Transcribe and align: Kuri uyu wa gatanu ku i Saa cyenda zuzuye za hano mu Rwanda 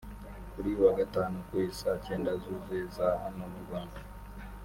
Kuri 0.51 0.65
uyu 0.71 0.85
wa 0.87 0.93
gatanu 0.99 1.35
ku 1.47 1.53
i 1.65 1.67
Saa 1.79 2.01
cyenda 2.05 2.31
zuzuye 2.41 2.83
za 2.95 3.07
hano 3.23 3.43
mu 3.51 3.59
Rwanda 3.65 3.99